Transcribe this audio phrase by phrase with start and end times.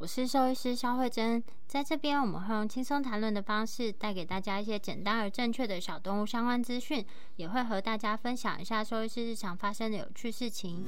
[0.00, 7.04] 我是兽医师肖慧珍，在这边我们会用轻松谈论的方式，带给大家一些简单而正确的小动物相关资讯，
[7.36, 10.86] 也会和大家分享一下兽医师日常发生的有趣事情。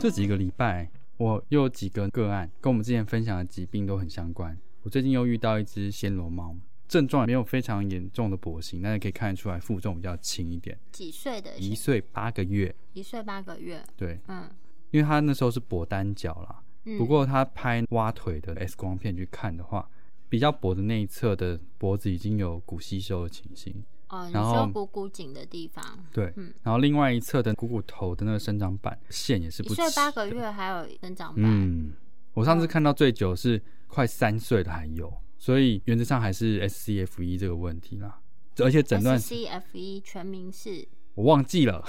[0.00, 4.58] 这几个礼拜，我又有几个个案跟我们之前分享的疾病都很相关。
[4.84, 6.56] 我最近又遇到一只暹罗猫，
[6.88, 10.78] 症状没有非常严重的跛行，但是可以看得出来负重比较轻一点。
[10.90, 11.56] 几岁的？
[11.58, 12.74] 一岁八个月。
[12.94, 13.84] 一岁八个月。
[13.96, 14.50] 对，嗯，
[14.90, 16.62] 因为他那时候是跛单脚啦，
[16.96, 19.88] 不过他拍挖腿的 X 光片去看的话，
[20.28, 23.84] 比较跛的那一侧的脖子已经有骨吸收的情形。
[24.08, 29.68] 哦，然后股骨颈的地方，对，嗯，然后另外一侧的股骨头的那个生长板线也是不。
[29.70, 31.92] 一岁八个月还有生长板，嗯，
[32.32, 38.18] 我上次看到最久是快三岁的还有，所以原则上还是 SCFE 这个问题啦，
[38.58, 41.84] 而且诊断 SCFE 全名是，我忘记了，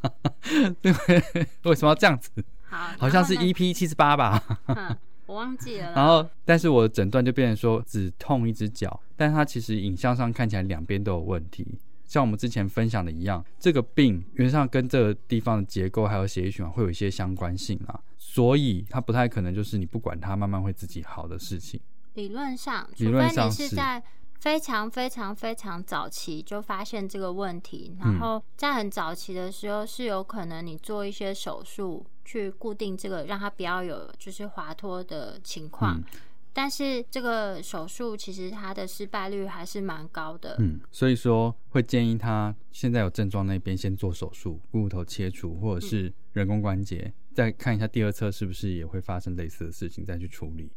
[0.82, 0.92] 对，
[1.64, 2.30] 为什么要这样子？
[2.68, 4.42] 好，好像是 EP 七十八吧。
[5.26, 5.90] 我忘记了。
[5.94, 11.66] 然后，但是我诊断就变成说只痛一只脚，但它其实影像上看起来两边都有问题。
[12.04, 21.80] 像我们之前分享的一样，这个病原则上跟这个地方的结构还有血液循环会有一些相关性啊，所以它不太可能就是你不管它，慢慢会自己好的事情。
[22.16, 24.02] 理论上，除非你是在
[24.40, 32.04] 非常非常非常早期就发现这个问题，然后在很早期的时候是有可能你做一些手术。
[32.28, 36.02] 去固定这个，让它不要有就是滑脱的情况。
[36.52, 40.56] 但是这个手术其实它的失败率还是蛮高的。
[40.58, 50.72] 嗯，所以说会建议他现在有症状那边先做手术，骨头切除或者是人工关节，再看一下第二侧是不是也会发生类似的事情，再去处理。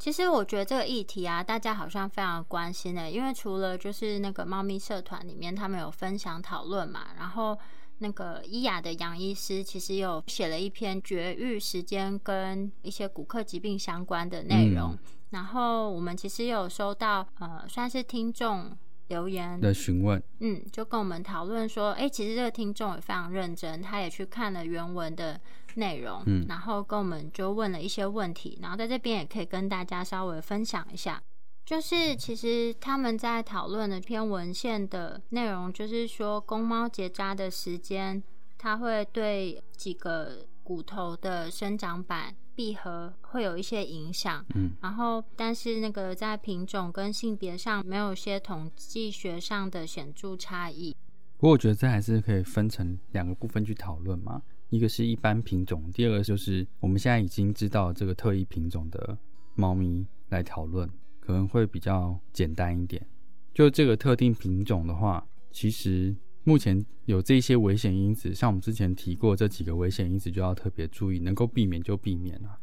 [0.00, 7.56] 其实我觉得这个议题啊，大家好像非常关心的，因为除了就是那个猫咪社团里面他们有分享讨论嘛，然后。
[8.02, 14.96] 那个伊雅的杨医师其实有写了一篇绝育时间跟一些骨科疾病相关的内容，
[15.28, 18.74] 然后我们其实有收到呃算是听众
[19.08, 25.38] 留言的询问，嗯，就跟我们讨论说，哎，其实这个听众也非常认真，他也去看了原文的
[25.76, 31.22] 内容，嗯，然后跟我们就问了一些问题，然后在这边也可以跟大家稍微分享一下。
[31.66, 38.20] 就是其实他们在讨论的篇文献的内容，就是说公猫结扎的时间，
[38.58, 44.44] 它会对几个骨头的生长板闭合会有一些影响。
[44.56, 50.96] 嗯，然后但是那个在品种跟性别上没有些统计学上的显著差异。
[51.36, 59.18] 不过我觉得这还是可以分成两个部分去讨论嘛，一个是一般品种，第二个就是我们现在已经知道这个特异品种的
[59.54, 60.88] 猫咪来讨论。
[61.22, 63.06] 可能会比较简单一点。
[63.54, 72.58] 就这个特定品种的话，其实目前有这些危险因子，像我们之前提过这几个危险因子，就要特别注意，能够避免就避免了。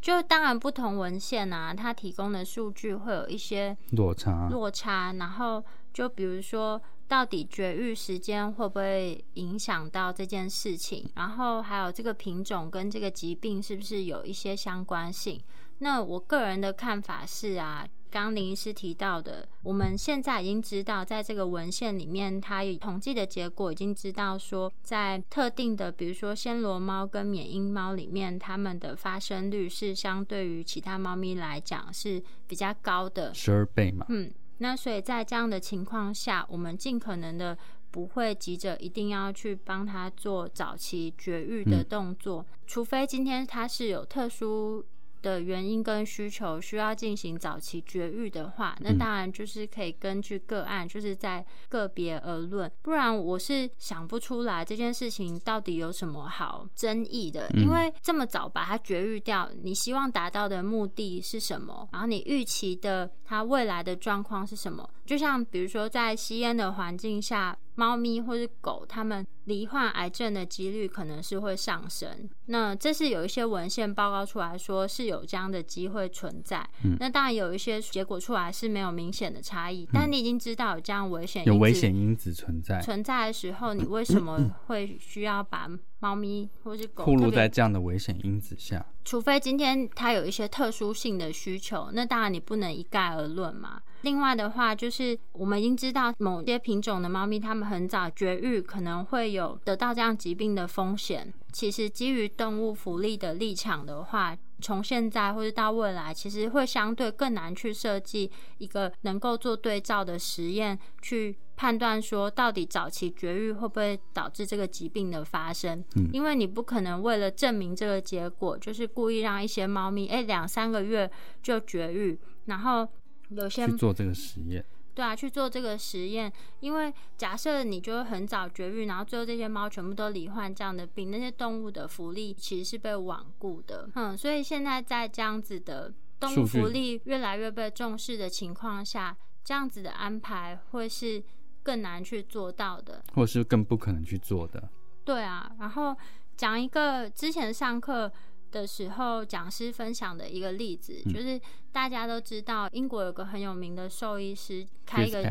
[0.00, 5.12] 就当然不同文献啊，它提供的数据会有一些落差，落差。
[5.14, 11.08] 然后就比如说，到底绝育时间会不会影响到这件事情？
[11.14, 15.40] 然后还有这个品种跟这个疾病是不是有一些相关性？
[15.78, 17.86] 那我个人的看法是啊。
[18.10, 34.06] 刚林医师提到的，我们现在已经知道，在这个文献里面，它有统计的结果，已经知道说，在特定的，比如说暹罗猫跟缅因猫里面，它们的发生率是相对于其他猫咪来讲是比较高的，十二倍嘛。
[34.10, 37.56] 嗯，那所以在这样的情况下，我们尽可能的
[37.90, 44.84] 不会急着一定要去帮他做早期绝育的动作，除非今天他是有特殊。
[45.24, 52.70] 的原因跟需求需要进行早期绝育的话，那当然就是可以根据个案，就是在个别而论。
[52.82, 61.88] 不然我是想不出来这件事情到底有什么好争议的，因为这么早把它绝育掉，你希望达到的目的是什么？
[61.92, 64.86] 然后你预期的它未来的状况是什么？
[65.04, 67.56] 就像比如说在吸烟的环境下。
[67.76, 72.30] 猫咪或是狗，它们罹患癌症的几率可能是会上升。
[72.46, 76.64] 那这是有一些文献报告出来说是有这样的机会存在。
[77.00, 85.68] 那当然有一些结果出来是没有明显的差异，但你已经知道有这样危险有危险因子存在存在的时候，你为什么会需要把
[85.98, 88.86] 猫咪或是狗暴露在这样的危险因子下？
[89.04, 93.82] 除非今天它有一些特殊性的需求，那当然你不能一概而论嘛。
[94.04, 101.32] 另外的话，就是我们已经知道某些品种的猫咪，它们很早绝育，可能会有得到这样疾病的风险。
[101.50, 115.82] 其实基于动物福利的立场的话，从现在或者到未来，其实会相对更难去设计一个能够做对照的实验，去判断说到底早期绝育会不会导致这个疾病的发生。
[115.96, 121.10] 嗯，因为你不可能为了证明这个结果，就是故意让一些猫咪哎两三个月
[121.42, 122.86] 就绝育，然后。
[123.30, 141.22] 有些去做这个实验，对啊，去做这个实验，因为假设你就很早绝育，然后最后这些猫全部都罹患这样的病，那些动物的福利其实是被罔顾的，嗯，所以现在在这样子的动物福利越来越被重视的情况下，这样子的安排会是
[141.62, 144.68] 更难去做到的，或是更不可能去做的。
[145.04, 145.96] 对啊，然后
[146.36, 148.12] 讲一个之前上课。
[148.54, 151.40] 的时候，讲师分享的一个例子，就是
[151.72, 155.22] 大家都知道，英国有个很有名的兽医师，开一个，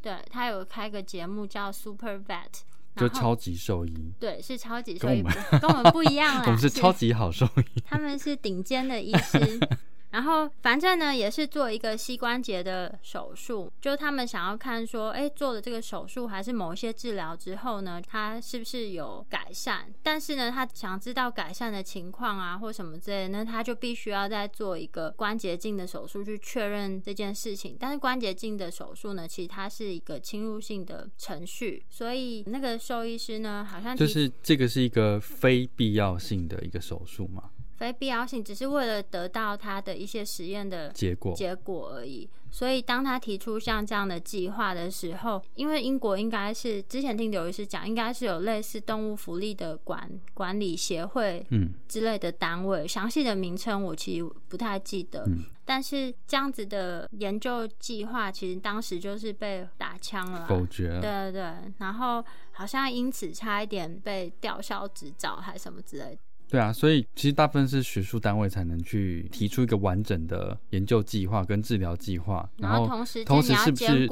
[0.00, 2.62] 对他有开个节目叫 Super Vet，
[2.96, 5.22] 就超级兽医，对，是超级兽医，
[5.60, 9.60] 跟我们不一样啦， 我们是超级好兽医，他们是顶尖的医师。
[10.12, 19.86] 然后反正呢，也是做一个膝关节的手术，就他们想要看说，哎，做了这个手术还是某一些治疗之后呢，他是不是有改善？
[20.02, 27.74] 但是呢，他想知道改善的情况啊，或什么之类，那他就必须要再做一个关节镜的手术去确认这件事情。
[27.80, 37.44] 但是关节镜的手术呢，其实它是一个侵入性的程序，所以那个兽医师呢，好像就是这个是一个非必要性的一个手术嘛。
[37.82, 42.30] 非必要性，只是为了得到他的一些实验的结果结果而已。
[42.48, 55.26] 所以，当他提出像这样的计划的时候，因为英国应该是之前听刘医师讲，应该是有类似动物福利的管管理协会嗯之类的单位，详细的名称我其实不太记得。
[55.64, 61.00] 但是这样子的研究计划，其实当时就是被打枪了，否决了。
[61.00, 66.18] 对对对，然后好像因此差一点被吊销执照，还什么之类的。
[66.52, 74.06] 对啊，所以其实大部分是学术单位才能去提出一个完整的研究计划跟治疗计划，然后同时同时是不是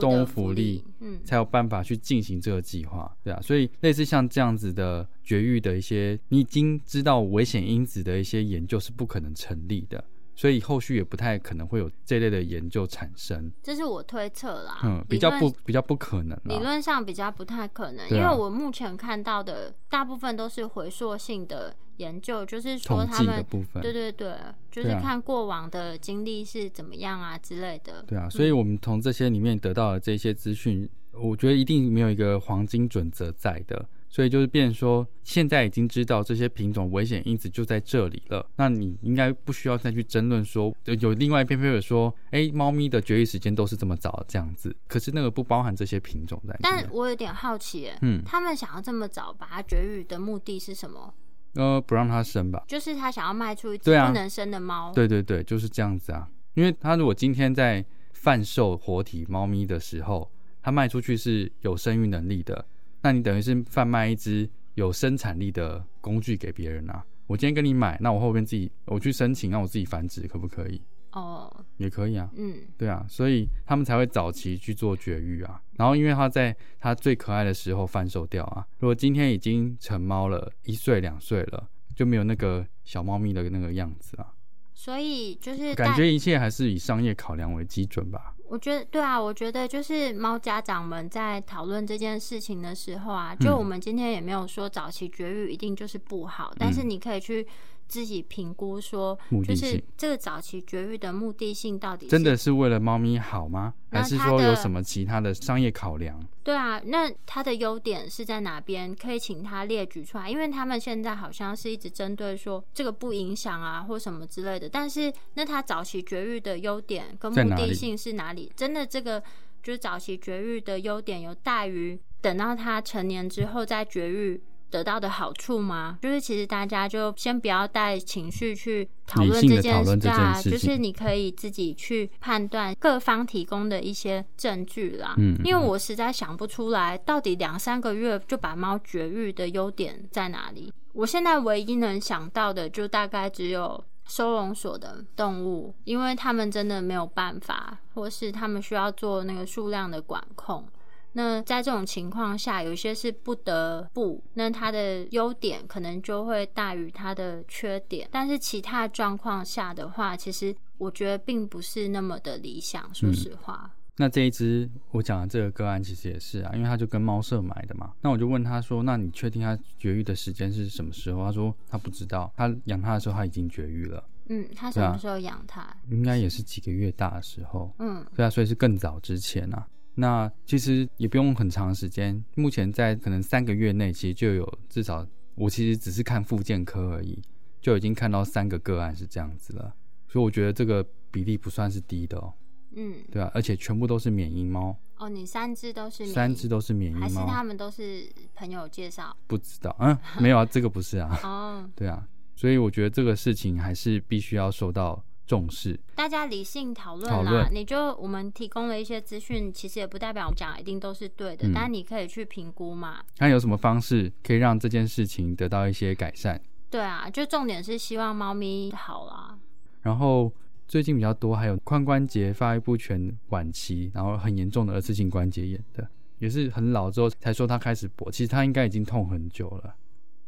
[0.00, 10.02] 动物福利，嗯，才有办法去进行这个计划，对啊，所以类似像这样子的绝育的一些，你已经知道危险因子的一些研究是不可能成立的。
[10.40, 14.78] 所以后续也不太可能会有这类的研究产生，这是我推测啦。
[14.84, 23.44] 嗯，比较不比较不可能，理论上比较不太可能，因为我目前看到的大部分都是回溯性的研究，就是说他们
[23.82, 24.34] 对对对，
[24.70, 28.02] 就是看过往的经历是怎么样啊之类的。
[28.08, 33.86] 对啊，所以我们从这些里面得到的这些资讯，我觉得一定没有一个黄金准则在的。
[34.12, 46.56] 所以就是变说，现在已经知道这些品种危险因子就在这里了，那你应该不需要再去争论说，有另外一篇 paper 说，哎，猫咪的绝育时间都是这么早这样子，可是那个不包含这些品种在。
[46.60, 51.14] 但我有点好奇，嗯，他们想要这么早把它绝育的目的是什么？
[51.54, 52.64] 呃，不让它生吧。
[52.66, 54.92] 就是他想要卖出一只不能生的猫。
[54.92, 56.28] 对对对，就是这样子啊。
[56.54, 60.28] 因为他如果今天在贩售活体猫咪的时候，
[60.60, 62.66] 他卖出去是有生育能力的。
[63.02, 67.04] 那你等于是贩卖一只有生产力的工具给别人啊？
[67.26, 70.80] 我今天跟你买，那我后边自己我去申请，让我自己繁殖，可不可以？
[71.12, 72.30] 哦，也可以啊。
[72.36, 75.60] 嗯，对啊，所以他们才会早期去做绝育啊。
[75.76, 78.66] 然后因为它在它最可爱的时候贩售掉啊。
[78.78, 84.32] 如果今天已经成猫了，一岁两岁了，就没有那个小猫咪的那个样子啊。
[84.82, 88.34] 所以就是感觉一切还是以商业考量为基准吧。
[88.48, 97.46] 我觉得对啊，我觉得就是猫家长们在讨论这件事情的时候啊，就我们今天也没有说早期绝育一定就是不好，但是你可以去。
[97.90, 103.74] 自己评估说，就是这个早期绝育的目的性到底真的是为了猫咪好吗？
[103.90, 106.24] 还是说有什么其他的商业考量？
[106.44, 108.94] 对啊，那它的优点是在哪边？
[108.94, 114.68] 可以请他列举出来，因为他们现在好像是一直针对说这个不影响啊，或什么之类的。
[114.68, 118.52] 但是那它早期绝育的优点跟目的性是哪里？
[118.54, 119.20] 真的这个
[119.64, 124.40] 就是早期绝育的优点有大于等到它成年之后再绝育？
[124.70, 125.98] 得到的好处吗？
[126.00, 135.14] 就是其实大家就先不要带情绪去讨论这件事啊，就是你可以自己去判断各方提供的一些证据啦。
[135.18, 140.72] 嗯，因为我实在想不出来，到底两三个月就把猫绝育的优点在哪里？
[140.92, 150.66] 我现在唯一能想到的，就大概只有收容所的动物，因为他们真的没有办法，或是他们需要做那个数量的管控。
[151.12, 158.08] 那在这种情况下，有些是不得不，那它的优点可能就会大于它的缺点。
[158.12, 162.88] 但是其他状况下的话，其实我觉得并不是那么的理想。
[162.94, 167.92] 说实话，那这一只我讲的这个个案其实也是啊，因为他就跟猫舍买的嘛。
[168.00, 174.02] 那我就问他说：“那你确定他绝育的时间是什么时候？”他说他不知道，他养它的时候他已经绝育了。
[174.28, 175.76] 嗯，他什么时候养它？
[175.90, 177.74] 应该也是几个月大的时候。
[177.80, 179.66] 嗯，对啊，所以是更早之前啊。
[180.00, 187.20] 那其实也不用很长时间，目前在可能三个月内，其实就有至少我其实只是看复健科而已，
[187.60, 189.74] 就已经看到三个个案是这样子了，
[190.08, 192.32] 所以我觉得这个比例不算是低的哦。
[192.72, 194.74] 嗯，对啊，而且全部都是缅因猫。
[194.96, 196.06] 哦，你三只都是？
[196.06, 199.14] 三只都是缅因猫，还是他们都是朋友介绍？
[199.26, 201.20] 不知道，嗯，没有啊，这个不是啊。
[201.22, 205.04] 哦， 对啊，所以我觉得这个事情还是必须要受到。
[205.30, 207.48] 重视，大家理性讨论啦。
[207.52, 213.00] 你就我们提供了一些资讯，其实也不代表我们讲一定都是对的，但你可以去评估嘛。
[213.16, 216.40] 看有什么方式可以让这件事情得到一些改善？
[216.68, 219.38] 对啊，就重点是希望猫咪好啦。
[219.82, 220.32] 然后
[220.66, 229.76] 最近比较多还有髋关节发育不全晚期，然后很严重的二次性关节炎的，也是很老之后才说他开始跛，其实他应该已经痛很久了，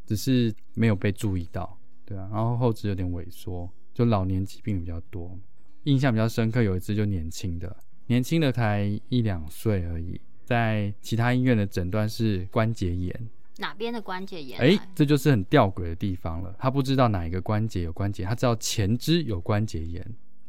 [0.07, 1.77] 只是没有被注意到。
[2.05, 3.69] 对啊，然后后肢有点萎缩。
[3.93, 5.39] 就老年疾病比较多，
[5.85, 14.59] 印象比较深刻有一只就年轻的，年轻的才一两岁而已，在其他医院的诊断是关节炎，哪边的关节炎？
[14.61, 16.55] 哎，这就是很吊诡的地方了。
[16.59, 20.05] 他不知道哪一个关节有关节，他知道前肢有关节炎，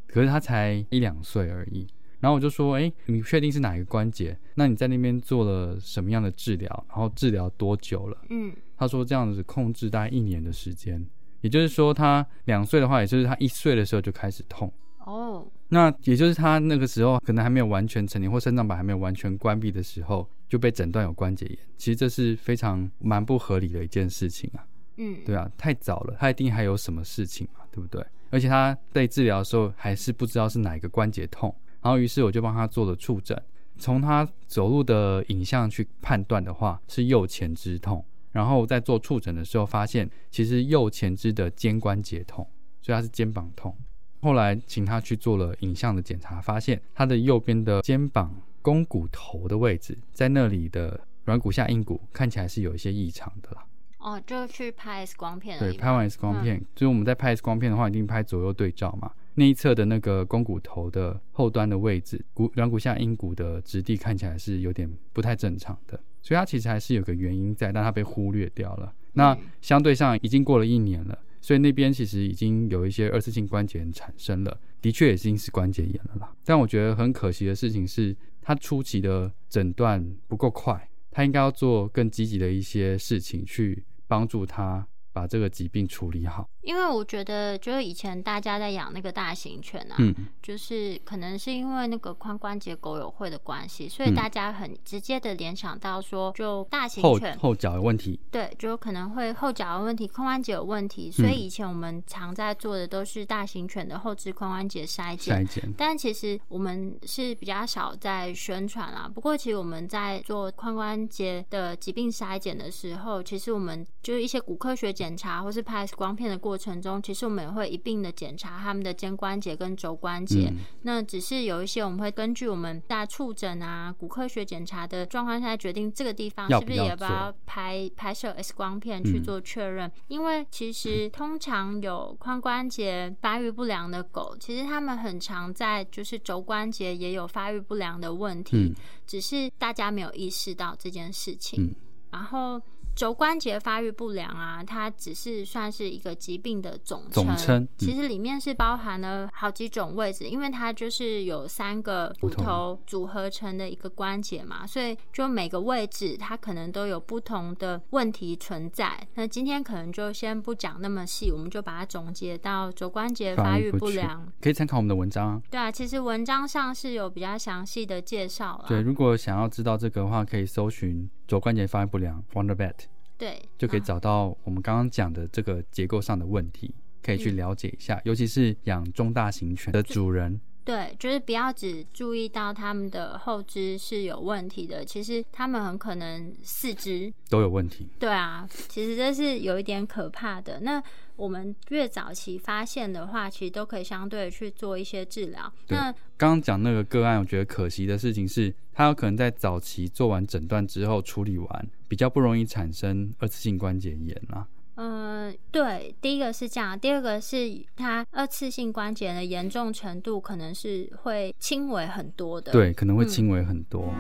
[0.08, 1.88] 可是他才一两岁而已。
[2.20, 4.40] 然后我就说，哎，你确定是哪一个关节？
[4.56, 6.86] 那你在那边做了什么样的治疗？
[6.88, 8.18] 然后治疗多久了？
[8.30, 11.06] 嗯，他说这样子控制大概一年的时间。
[11.44, 15.46] 也就是说，他两岁的话，也就是他一岁的时候就开始痛哦。
[15.68, 21.58] 那也就是他那个时候可能还没有完全成年，或肾脏板还没有完全关闭的时候，就被诊断有关节炎。
[21.78, 24.66] 其实这是非常蛮不合理的一件事情啊。
[24.98, 28.06] 嗯，对啊，太早了，他一定还有什么事情嘛，对不对？
[28.30, 33.40] 而且他在治疗的时候还是不知道是哪一个关节痛，然后于是我就帮他做了触诊，
[33.78, 38.06] 从他走路的影像去判断的话，是右前肢痛。
[38.34, 42.46] 然后在做触诊的时候，发现其实右前肢的肩关节痛，
[42.82, 43.74] 所以他是肩膀痛。
[44.22, 53.66] 后来请他去做了影像的检查，发现他的右边的肩膀肱骨头的位置，在那里的软骨下硬骨看起来是有一些异常的啦。
[54.00, 55.58] 哦，就去拍 X 光片。
[55.60, 59.12] 对，拍完 X 光片，就是我们在拍 X 光片的话，一定拍左右对照嘛。
[59.36, 66.00] 那一侧的那个肱骨头的后端的位置，骨软骨下硬骨的质地看起来是有点不太正常的。
[66.24, 68.92] 所以它其实还是有个原因在，但它被忽略掉了。
[69.12, 76.36] 那相对上已经过了一年了，所以那边其实已经有一些二次性关节炎产生了，的确已经是关节炎了啦。
[76.44, 84.88] 但我觉得很可惜的事情是，它初期的诊断不够快，它应该要做更积极的一些事情去帮助他。
[85.16, 109.12] 把这个疾病处理好，因为我觉得，就是以前大家在养那个大型犬啊，嗯，就是可能是因为那个髋关节狗友会的关系，所以大家很直接的联想到说，就大型犬后脚有问题，对，就可能会后脚有问题，髋关节有问题，所以以前我们常在做的都是大型犬的后肢髋关节筛检，筛检，但其实我们是比较少在宣传啦。
[109.14, 114.94] 不过其实我们在做髋关节的疾病筛检的时候，其实我们就是一些骨科学。
[114.94, 120.52] 检查或是拍光片的过程中，其实我们也会一并的检查他们的肩关节跟肘关节。
[120.82, 129.92] 那只是有一些我们会根据我们大触诊啊、骨科学检查的状况下决定这个地方是不是也不要拍拍摄 X 光片去做确认。
[130.08, 138.74] 因为其实通常有髋关节发育不良的狗，其实他们很常在就是肘关节也有发育不良的问题，
[139.06, 141.76] 只是大家没有意识到这件事情。
[142.12, 142.62] 然后。
[142.96, 147.04] 肘关节发育不良啊，它只是算是一个疾病的总
[147.38, 147.68] 称。
[147.78, 158.96] 其实里面是包含了好几种位置，因为它就是有三个骨头组合成的一个关节嘛，所以就每个位置它可能都有不同的问题存在。
[159.16, 164.32] 那今天可能就先不讲那么细，我们就把它总结到肘关节发育不良。
[164.40, 165.42] 可以参考我们的文章。
[165.50, 168.66] 对啊，其实文章上是有比较详细的介绍了。
[168.68, 171.10] 对，如果想要知道这个的话，可以搜寻。
[171.28, 172.74] 肘关节发育不良，wonderbet，
[173.18, 178.02] 对，就可以找到我们刚刚讲的这个结构上的问题，可以去了解一下。
[178.04, 187.88] 尤其是养中大型犬的主人，对，就是不要只注意到他们的后肢是有问题的，其实他们很可能四肢都有问题。
[188.00, 190.62] 对啊，其实这是有一点可怕的。
[190.62, 190.82] 那
[191.16, 195.52] 我们越早期发现的话，其实都可以相对去做一些治疗。
[195.68, 204.48] 那刚刚讲那个个案，我觉得可惜的事情是，他有可能在早期做完诊断之后处理完，比较不容易产生二次性关节炎啊。
[204.76, 207.38] 嗯，对，第一个是这样，第二个是
[207.76, 212.52] 它二次性关节的严重程度可能是会轻微很多的。
[212.52, 213.94] 对，可能会轻微很多。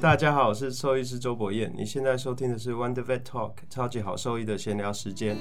[0.00, 1.72] 大家好，我是兽医师周博彦。
[1.74, 5.36] 你现在收听的是 Wonder Vet Talk，超级好兽医的闲聊时间。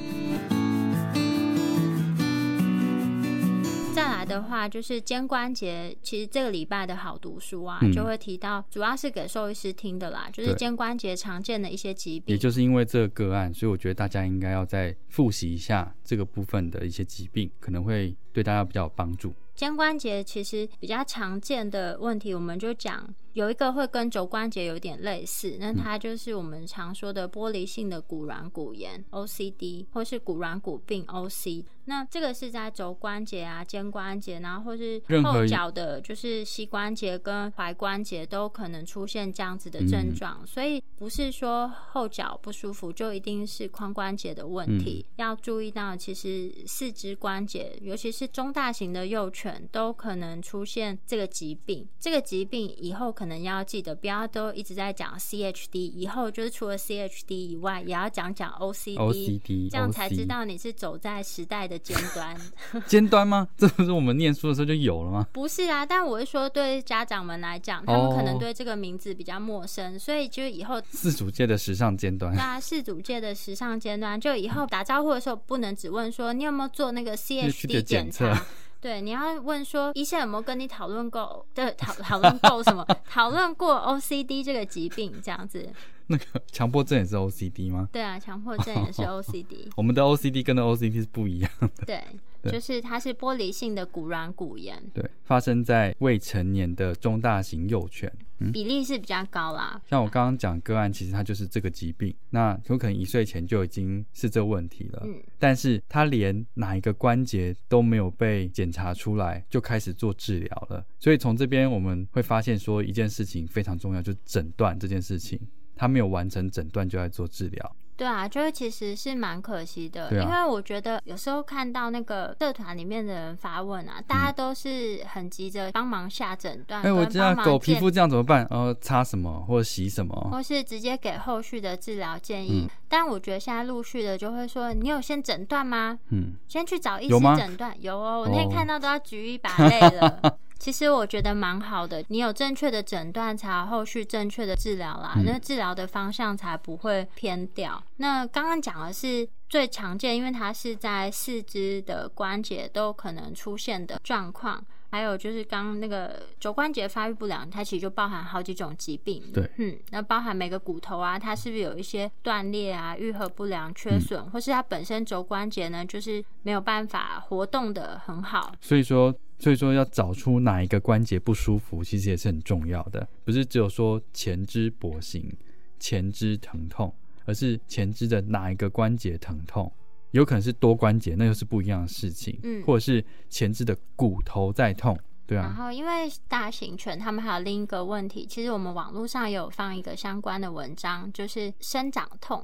[4.38, 12.34] 的话，就是肩关节，其实这个礼拜的好读书啊，就会提到，主要是给兽医师听的啦，就是肩关节常见的一些疾病。
[12.34, 19.34] 也就是因为这个个案，所以我觉得大家应该要再复习一下这个部分的一些疾病，可能会对大家比较有帮助。
[19.56, 31.64] 肩关节其实比较常见的问题，我们就讲有一个会跟肘关节有点类似，那它就是我们常说的玻璃性的骨软骨炎 （OCD） 或是骨软骨病 （OC）。
[31.86, 40.46] 那这个是在肘关节啊、肩关节，然后或是后脚的，就是膝关节跟踝关节都可能出现这样子的症状。
[40.46, 51.88] 所以不是说后脚不舒服就一定是髋关节的问题，要注意到其实四肢关节，尤其是中大型的幼犬，都可能出现这个疾病。
[52.00, 61.78] 这个疾病以后可能要记得，不要都一直在讲 CHD，以后就是除了 CHD 以外，也要讲讲 OCD，这样才知道你是走在时代的。
[61.88, 62.36] 尖端，
[62.86, 63.48] 尖端吗？
[63.56, 65.26] 这不是我们念书的时候就有了吗？
[65.32, 78.46] 不是啊，但我是说，对家长们来讲，他们可能对这个名字比较陌生，所以就以后四组界的时尚尖端，对啊，四组界的时尚尖端，就以后打招呼的时候不能只问说你有没有做那个 CHD 检查，
[78.80, 82.86] 对，你要问说医生有没有跟你讨论过，对，讨讨论过什么？
[83.10, 85.68] 讨论过 OCD 这个疾病这样子。
[86.08, 87.88] 那个 强迫症也是 OCD 吗？
[87.92, 89.70] 对啊，强迫症也是 OCD。
[89.76, 91.86] 我们的 OCD 跟的 OCD 是不一样的。
[91.86, 94.82] 对，就是它是玻璃性的骨软骨炎。
[94.94, 98.12] 对，发生在未成年的中大型幼犬，
[98.54, 99.82] 比例是比较高啦。
[99.90, 105.02] 像我刚刚讲个案，其实它就是这个疾病，那有可能一岁前就已经是这问题了。
[105.06, 110.86] 嗯，但是它连哪一个关节都没有被检查出来，就开始做治疗了。
[111.00, 115.40] 所以从这边我们会发现说一件事情非常重要，就是诊断这件事情。
[115.78, 126.84] 他没有完成诊断就在做治疗，对啊，就是其实是蛮可惜的，因为我觉得有时候看到那个社团里面的人发问啊，大家都是很急着帮忙下诊断。
[126.84, 128.46] 哎，我知道狗皮肤这样怎么办？
[128.50, 132.68] 呃，擦什么或者洗什么，或是直接给后续的治疗建议。
[132.88, 135.98] 但我觉得现在陆续的就会说，你有先诊断吗？
[136.10, 137.76] 嗯，先去找医师诊断。
[137.82, 140.38] 有哦，我那天看到都要举一把泪了。
[140.60, 145.14] 其实我觉得蛮好的，你有正确的诊断，才有后续正确的治疗啦。
[145.24, 147.82] 那治疗的方向才不会偏掉。
[147.98, 154.64] 那刚刚讲的是最常见，因为它是在四肢的关节都可能出现的状况。
[154.90, 159.22] 还有就是刚刚那个肘关节发育不良，它其实就包含好几种疾病。
[159.34, 168.54] 对，嗯，那包含每个骨头啊，它是不是有一些断裂啊、愈合不良、缺损，或是它本身肘关节呢，就是没有办法活动的很好。
[168.62, 169.14] 所以说。
[169.40, 173.08] 所以说，要找出哪一个关节不舒服，其实也是很重要的。
[173.24, 175.32] 不是只有说前肢跛行、
[175.78, 176.92] 前肢疼痛，
[177.24, 179.72] 而是前肢的哪一个关节疼痛，
[180.12, 182.40] 有可能是多关节，那又是不一样的事情。
[182.44, 185.44] 嗯，或者是前肢的骨头在痛，对啊。
[185.44, 192.44] 然后因为大型犬，他们还有另一个问题，其实我们网络上有放一个相关的文章，就是生长痛，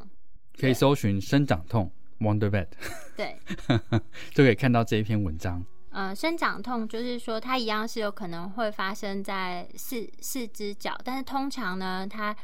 [0.60, 2.68] 可以搜寻生长痛 Wonder Vet，
[3.16, 3.38] 对，
[4.34, 5.64] 就可以看到这一篇文章。
[5.90, 12.36] 呃，生长痛就是说它一样是有可能会发生在四四只脚，但是通常呢，它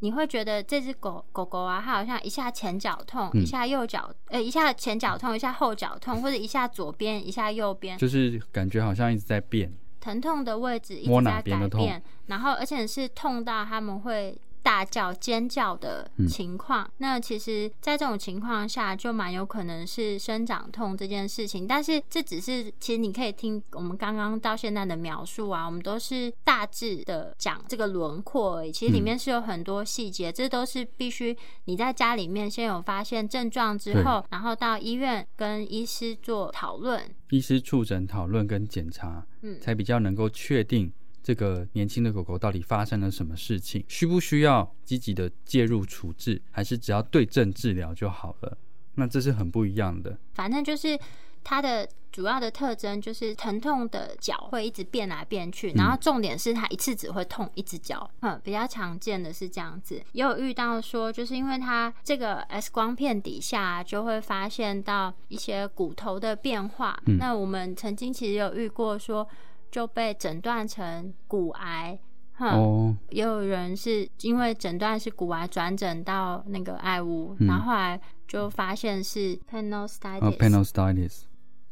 [0.00, 14.38] 你会觉得这只狗狗狗啊，它好像一下前脚痛，一下右脚，呃，一下前脚痛，一下后脚痛，或者一下左边，一下右边，就是感觉好像一直在变，疼痛的位置一直在改变，然后而且是痛到他们会。
[14.66, 21.68] 大叫、尖叫的情况，那其实，在这种情况下，就蛮有可能是生长痛这件事情。
[21.68, 28.72] 但是，这只是其实你可以听我们刚刚到现在的描述啊，我们都是大致的讲这个轮廓而已。
[28.72, 37.00] 其实里面是有很多细节，这都是必须你在家里面先有发现症状之后，然后到医院跟医师做讨论，
[37.30, 40.92] 医师触诊讨论跟检查，嗯，才比较能够确定。
[41.26, 43.84] 这个年轻的狗狗到底发生了什么事情？
[43.88, 48.56] 需不需要积极的介入处置，还是只要对症治疗就好了？
[48.94, 50.16] 那这是很不一样的。
[50.34, 50.96] 反正就是
[51.42, 58.08] 它的主要的特征就是疼痛的脚会一直变来变去，然后重点是它一次只会痛一只脚。
[58.20, 60.00] 嗯，比较常见的是这样子。
[60.12, 66.96] 也有遇到说，就是因为它这个 X 光片底下就会发现到一些骨头的变化。
[67.18, 69.28] 那我们曾经其实有遇过说。
[69.70, 71.98] 就被诊断成骨癌，
[72.38, 81.22] 哦，也有人是因为诊断是骨癌，转诊到那个爱屋，然后后来就发现是 panelstitis，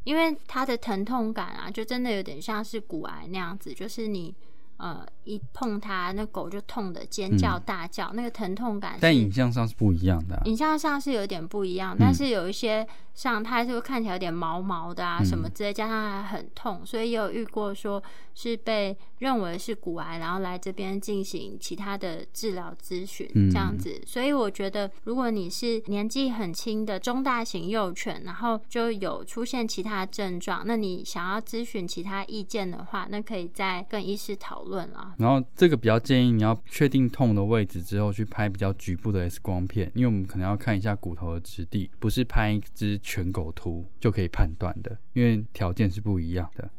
[0.04, 4.34] 因为它的疼痛感啊，就真的有点像是骨癌那样子，就是你。
[4.76, 8.98] 呃，一碰它，那狗就痛的尖叫大叫，那个疼痛感。
[9.00, 10.42] 但影像上是不一样的。
[10.46, 12.84] 影像上是有点不一样，但是有一些
[13.14, 18.02] 像它就看起来有点毛毛的啊，什么之类，加上还很痛，所以也有遇过说
[18.34, 24.02] 是被认为是骨癌，然后来这边进行其他的治疗咨询这样子。
[24.04, 34.63] 所以我觉得，如果你是年纪很轻的中大型幼犬，然后就有出现其他症状，那你想要咨询其他意见的话，那可以再跟医师讨。
[34.64, 46.70] 论啦，然后这个比较建议你要确定痛的位置之后去拍比较局部的 X 光片，因为我们可能要看一下骨头的质地，不是拍一只全狗图就可以判断的，因为条件是不一样的。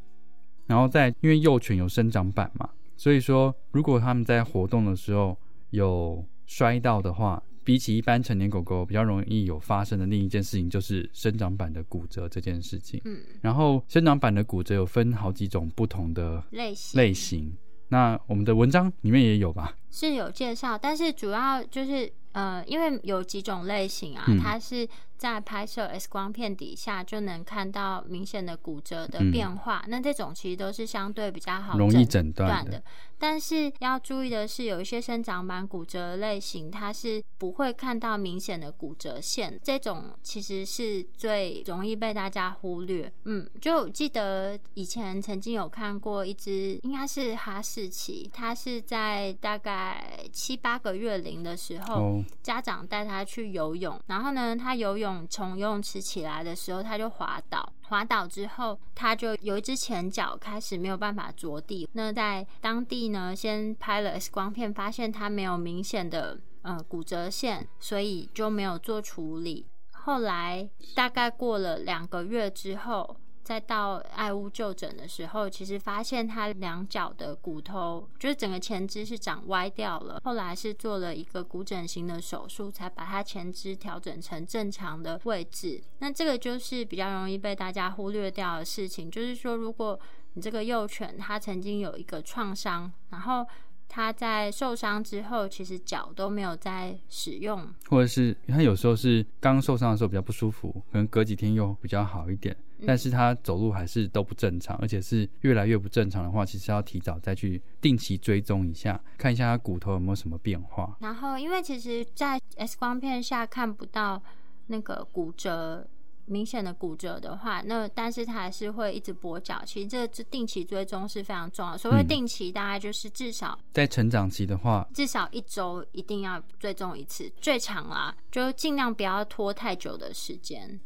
[0.67, 5.37] 然后在因为幼犬有生长板嘛，所以说如果他们在活动的时候
[5.69, 7.41] 有摔到的话。
[7.65, 13.01] 比起一般成年狗狗，比较容易有发生的另一件事情就是生长板的骨折这件事情。
[13.05, 17.01] 嗯，然后生长板的骨折有分好几种不同的类型。
[17.01, 17.57] 类型，
[17.89, 19.75] 那我们的文章里面也有吧？
[19.91, 24.87] 是有介绍，但是主要就是呃，因为有几种类型啊，它是。
[25.17, 32.83] 在拍摄 X 光片底下就能看到明显的骨折的变化，那这种其实都是相对比较好容易诊断的。
[33.17, 43.09] 但是要注意的是，有一些生长板骨折类型，它是不会看到明显的骨折线，这种其实是最容易被大家忽略。
[43.23, 55.04] 嗯，就记得以前曾经有看过一只，应该是哈士奇，它是在大概七八个月龄的时候，家长带它去游泳，然后呢，它游泳。
[55.29, 61.87] 从游泳池起来的时候，他就滑倒，滑倒之后，他就有一只前脚开始没有办法着地。
[61.93, 69.65] 那在当地呢，先拍了 X 光片，发现他没有明显的呃骨折线，所以就没有做处理。
[69.91, 73.17] 后来大概过了两个月之后。
[73.45, 80.19] 再到爱屋就诊的时候，其实发现他两脚的骨头，就是整个前肢是长歪掉了。
[80.23, 85.79] 后来是做了一个骨整形的手术，才把他前肢调整成正常的位置。
[85.99, 89.99] 那这个就是比较容易被大家忽略掉的事情，就是说，如果
[90.33, 93.45] 你这个幼犬它曾经有一个创伤，然后
[93.87, 102.57] 它在受伤之后，其实脚都没有在使用，或者是它有时候是刚受伤的时候比较不舒服，可能隔几天又比较好一点。
[102.85, 110.97] 但是他走路还是都不正常，而且是越来越不正常的话，其实要提早再去定期追踪一下，看一下他骨头有没有什么变化。
[110.99, 114.21] 然后，因为其实，在 X 光片下看不到
[114.67, 115.87] 那个骨折
[116.25, 119.61] 明显的骨折的话，那但是他还是会一直跛脚。
[119.63, 121.77] 其实这这定期追踪是非常重要。
[121.77, 130.79] 所谓定期，大概就是至少在成长期的话，至少一周一定要追踪一次，最长啦，就尽量不要拖太久的时间。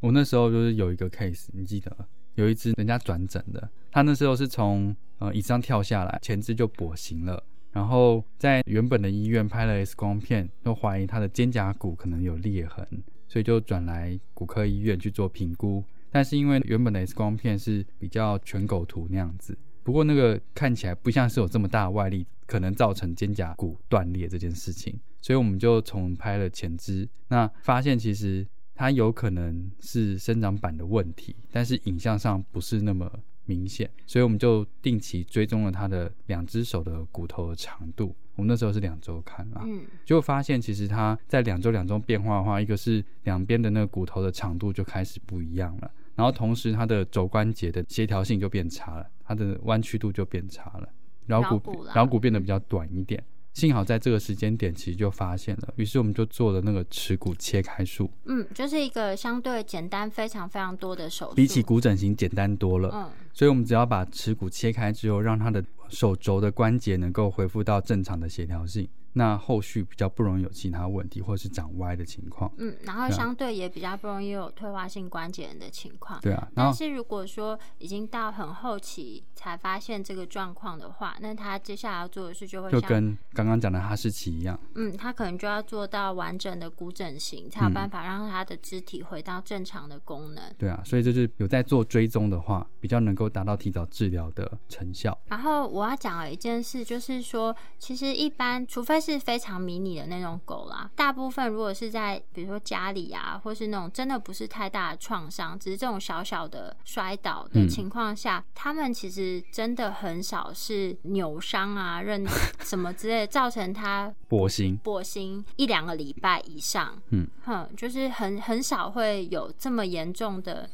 [0.00, 1.90] 我那时候就是有一个 case，你记得
[2.34, 12.86] 有一只人家转诊的，他那时候是从呃椅子上跳下来，前肢就跛行了，然后在原本的医院拍了 X 光片，又怀疑他的肩胛骨可能有裂痕，
[13.26, 15.82] 所以就转来骨科医院去做评估。
[16.10, 33.10] 但是因为原本的 X 光片是比较全狗图那样子，不过那个看起来不像是有这么大的外力，可能造成肩胛骨断裂这件事情，所以我们就重拍了前肢，那发现其实它有可能是生长板的问题，但是影像上不是那么
[33.46, 38.14] 明显，所以我们就定期追踪了它的两只手的骨头的长度。
[38.34, 50.88] 我们那时候是两周看啊，嗯，结果发现其实它在两周两周变化的话，一个是两边的那个骨头的长度就开始不一样了，然后同时它的肘关节的协调性就变差了，它的弯曲度就变差了，
[51.28, 53.24] 桡骨桡骨啦桡骨变得比较短一点。
[53.56, 62.90] 幸好在这个时间点其实就发现了，于是我们就做了那个耻骨切开术，嗯，就是一个相对简单非常非常多的手术，比起骨整形简单多了。
[62.92, 63.10] 嗯。
[63.32, 68.86] 所以我们只要把耻骨切开之后，让他的手肘的关节能够恢复到正常的协调性，
[69.18, 72.52] 那后续比较不容易有其他问题或者是长歪的情况。
[72.58, 76.20] 嗯，然后相对也比较不容易有退化性关节炎的情况。
[76.20, 90.44] 对啊，但是如果说已经到很后期才发现这个状况的话，那他接下来要做的事就会，就跟刚刚讲的哈士奇一样，嗯，他可能就要做到完整的骨整形，才有办法让他的肢体回到正常的功能。
[90.58, 95.16] 对啊，所以就是有在做追踪的话，比较能够达到提早治疗的成效。
[95.28, 107.68] 然后我要讲的一件事，就是说，其实一般，除非是非常迷你的那种狗啦，大部分如果是在比如说家里啊，或是那种真的不是太大的创伤，只是这种小小的摔倒的嗯。
[107.68, 112.24] 情况下，他们其实真的很少是扭伤啊、认
[112.64, 120.68] 什么之类的，造成他跛行，跛行一两个礼拜以上，嗯，哼，就是很很少会有这么严重的。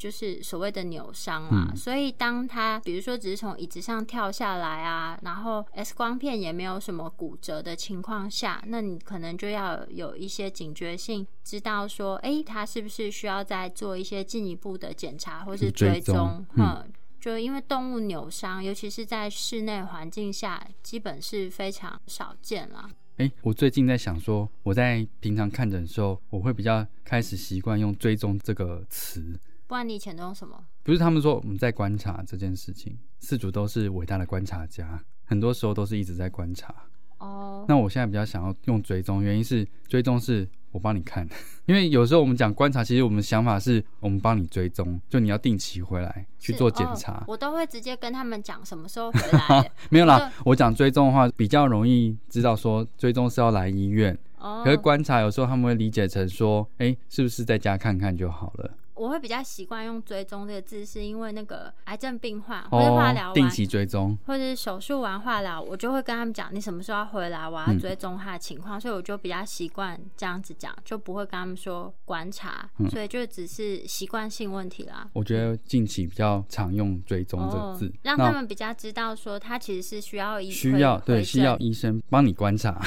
[0.00, 22.88] 就是所谓的扭伤啦，嗯所以当他比如说只是从椅子上跳下来啊，然后 X 光片也没有什么骨折的情况下，那你可能就要有一些警觉性，知道说，哎、他是不是需要再做一些进一步的检查或是追追踪嗯就因为动物扭伤，尤其是在室内环境下，基本是非常少见了。
[23.18, 29.38] 哎，我最近在想说，我在平常看诊的时候，我会比较开始习惯用“追踪”这个词。
[29.70, 30.58] 不然你以前都用什么？
[30.82, 36.74] 不是他们说我们在观察这件事情，四主都是伟大的观察家，很多时候都是一直在观察。
[37.18, 41.24] 哦，那我现在比较想要用追踪，原因是追踪是我帮你看，
[41.66, 47.22] 因为有时候我们讲观察，其实我们想法是我们帮你追踪，就你要定期回来去做检哦查。
[47.28, 49.70] 我都会直接跟他们讲什么时候回来。
[49.88, 58.68] 没有啦，我讲追踪的话比较容易知道说追踪是要来医院，哦可是观察有时候他们会理解成说，哎、是不是在家看看就好了？
[59.00, 63.48] 我会比较习惯用“追踪”这个字，是因为那个癌症病患或者化疗哦，定。
[63.48, 64.16] 期追踪。
[64.26, 75.08] 或者是手术完化疗，我就会跟他们讲你什么时候要回来，我要嗯追踪他的情况，所以我就比较习惯这样子讲，就不会跟他们说观察，嗯所以就只是习惯性问题啦。
[75.14, 82.78] 我觉得近期比较常用“追踪”这个字，哦让他们比较知道说他其实是需要医需要回对需要回医生帮你观察，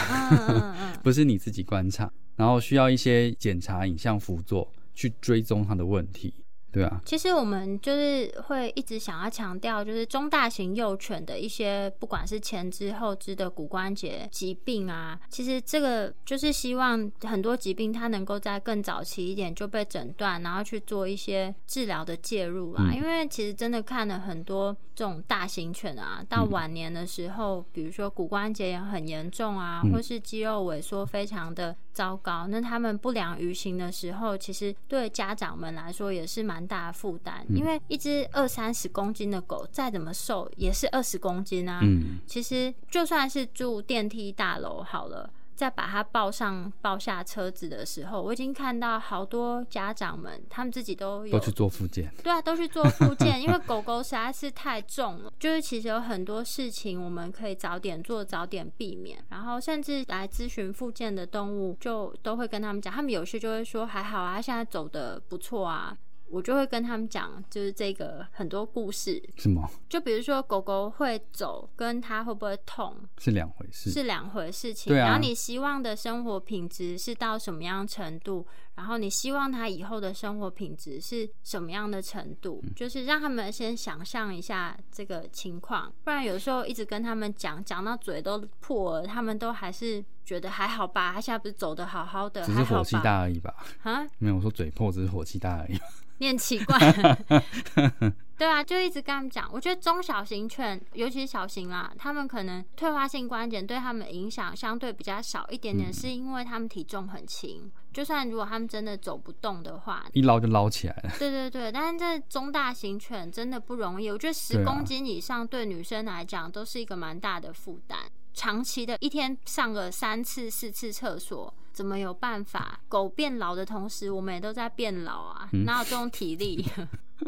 [1.01, 6.33] 不是你自己观察，然后需要一些检查影像辅佐去追踪他的问题，
[6.73, 22.89] 对啊，其实我们就是会一直想要强调，就是中大型幼犬的一些，不管是前肢后肢的骨关节疾病啊，其实这个就是希望很多疾病它能够在更早期一点就被诊断，然后去做一些治疗的介入啦。
[22.89, 22.95] 嗯。
[22.95, 29.91] 因为其实真的看了很多这种大型犬啊，到嗯晚年的时候，比如说骨关节也很严重啊，嗯。
[29.93, 41.79] 或是肌肉萎缩非常的糟糕，那他们不良于行的时候，其实对家长们来说也是蛮大的负担，嗯因为一只二三十公斤的狗再怎么瘦也是二十公斤啊。
[41.83, 45.29] 嗯，其实就算是住电梯大楼好了。
[45.55, 55.31] 再把它抱上抱下车子的时候，我已经看到好多家长们，他们自己都有都去做复健，对啊，都去做复健， 因为狗狗实在是太重了。
[55.39, 59.23] 就是其实有很多事情我们可以早点做，早点避免。
[59.29, 65.95] 然后甚至来咨询复健的动物，就都会跟他们讲，他们有些就会说还好啊，现在走的不错啊。
[66.33, 73.91] 我就会跟他们讲，就是这个很多故事，什么就比如说狗狗会走，跟它会不会痛是两回事？
[73.91, 74.91] 是两回事情。
[74.91, 78.45] 对啊然后你希望的生活品质是到什么样程度？
[78.75, 82.59] 然后你希望它以后的生活品质是什么样的程度？
[82.63, 92.97] 嗯就是让他们先想象一下这个情况，不然有时候一直跟他们讲，讲到嘴都破了，他们都还是觉得还好吧，他现在不是走的好好的，只是火气？
[93.01, 93.53] 大而已吧？
[93.83, 95.79] 啊，没有我说嘴破，只是火气大而已。
[96.19, 96.77] 你很奇怪。
[98.37, 107.71] 对啊，就一直跟他们讲，我觉得中小型犬，尤其是小型啦，他们可能退化性关节对他们影响相对比较少一点点，嗯是因为他们体重很轻。
[107.91, 111.11] 就算如果他们真的走不动的话，一捞就捞起来了。
[111.19, 117.99] 对对对，但是这中大型犬真的不容易，我觉得十公斤以上对女生来讲都是一个蛮大的负担。
[118.33, 122.79] 长期的一天上个三次四次厕所，怎么有办法？
[122.87, 126.65] 狗变老的同时，我们也都在变老啊，哪有这种体力？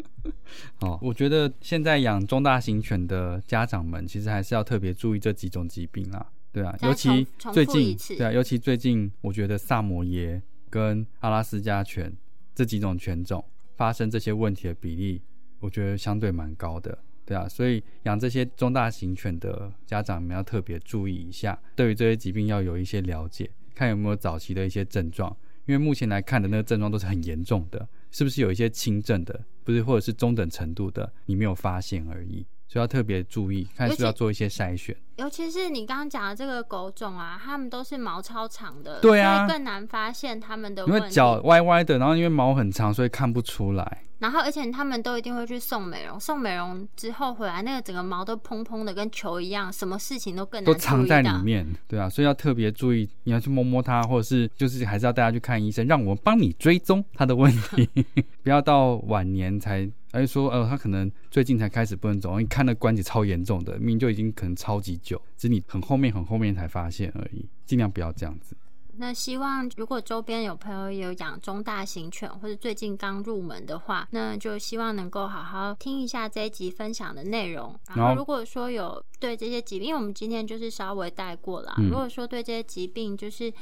[0.80, 6.26] 哦，我觉得现在养中大型犬的家长们，其实还是要特别注意这几种疾病啊。
[6.52, 10.42] 对啊，尤其最近，对啊，尤其最近，我觉得萨摩耶。
[10.68, 12.14] 跟阿拉斯加犬
[12.54, 13.42] 这几种犬种
[13.76, 15.22] 发生这些问题的比例，
[15.60, 25.36] 我觉得相对蛮高的，对啊，所以养这些中大型犬的家长们要特别注意一下，对于这些疾病要有一些了解，看有没有早期的一些症状，
[25.66, 32.46] 因为目前来看的那个症状都是很严重的，是不是有一些轻症的，不是或者是中等程度的，你没有发现而已。
[32.68, 34.96] 所以要特别注意，看是要做一些筛选。
[35.16, 40.84] 尤其是你刚刚讲的这个狗种啊，它们都是毛超长的，对啊，更难发现它们的。
[40.86, 44.02] 因为脚歪歪的，然后因为毛很长，所以看不出来。
[44.18, 57.88] 然后，而且他们都一定会去送美容，送美容之后回来，那个整个毛都蓬蓬的，跟球一样，什么事情都更都藏在里面，对啊，所以要特别注意，你要去摸摸它，或者是就是还是要带它去看医生，让我们帮你追踪它的问题，
[58.42, 68.56] 不要到晚年才哎说，呃，他可能最近才开始不能走，你看那关节超严重的，命就已经可能超级久，只是你很后面很后面才发现而已，尽量不要这样子。
[68.98, 77.78] 那希望如果周边有朋友有养中大型犬，或者最近刚入门的话，那就希望能够好好听一下这一集分享的内容。
[77.94, 81.74] 然后如果说有对这些疾病，因为我们今天就是稍微带过了。
[81.76, 83.52] 如果说对这些疾病就是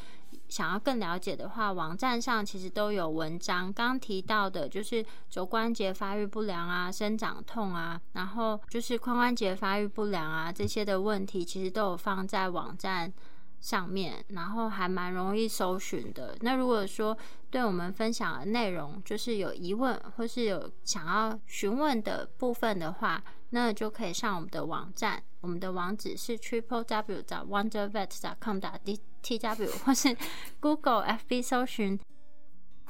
[0.55, 3.73] 想要更了解的话，网站上其实都有文章。
[3.73, 13.12] 刚提到的就是肘关节发育不良啊、生长痛啊，然后就是髋关节发育不良啊这些的问题，其实都有放在网站。
[13.61, 16.37] 上面，然后还蛮容易搜寻的。
[16.43, 17.17] 那如果说
[17.51, 30.15] 对我们分享的内容就是有疑问，或是有想要询问的部分的话，那就可以上我们的网站，我们的网址是 triple w 找 wondervet com 打 d t w，或是
[30.61, 31.99] Google FB 搜寻。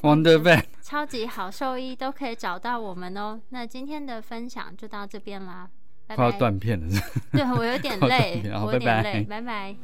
[0.00, 3.40] Wonder Van 超级好兽医都可以找到我们哦。
[3.50, 5.70] 那今天的分享就到这边啦，
[6.08, 7.00] 快要断片了，
[7.32, 9.74] 对我有点累， 我有点累，拜拜。